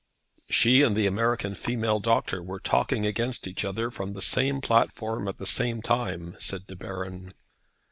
"She 0.49 0.81
and 0.81 0.95
the 0.97 1.05
American 1.05 1.53
female 1.53 1.99
doctor 1.99 2.41
were 2.41 2.57
talking 2.59 3.05
against 3.05 3.45
each 3.45 3.63
other 3.63 3.91
from 3.91 4.13
the 4.13 4.21
same 4.23 4.59
platform, 4.59 5.27
at 5.27 5.37
the 5.37 5.45
same 5.45 5.79
time," 5.83 6.35
said 6.39 6.65
De 6.65 6.75
Baron. 6.75 7.33